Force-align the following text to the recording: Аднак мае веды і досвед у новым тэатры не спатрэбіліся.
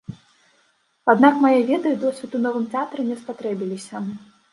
Аднак 1.11 1.33
мае 1.43 1.59
веды 1.67 1.87
і 1.95 1.97
досвед 2.03 2.31
у 2.39 2.41
новым 2.45 2.65
тэатры 2.71 3.01
не 3.11 3.19
спатрэбіліся. 3.21 4.03